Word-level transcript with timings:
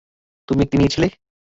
তুমি 0.49 0.61
একটি 0.63 0.75
নিয়েছিলে? 0.77 1.07